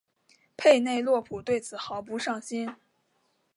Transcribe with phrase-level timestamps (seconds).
[0.57, 2.75] 佩内洛普对此毫不上心。